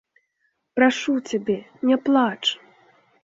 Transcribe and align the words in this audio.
Прашу 0.77 1.13
цябе, 1.29 1.57
не 1.89 1.97
плач! 2.09 2.39